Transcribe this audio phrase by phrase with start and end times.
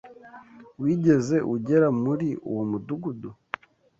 [0.81, 3.29] Wigeze ugera muri uwo mudugudu?